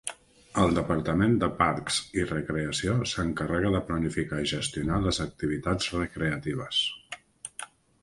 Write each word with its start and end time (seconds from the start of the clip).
El 0.61 0.71
Departament 0.77 1.35
de 1.43 1.49
Parcs 1.59 1.99
i 2.21 2.23
Recreació 2.31 2.97
s'encarrega 3.13 3.75
de 3.77 3.83
planificar 3.93 4.43
i 4.47 4.51
gestionar 4.55 5.01
les 5.07 5.23
activitats 5.29 5.95
recreatives. 6.01 6.85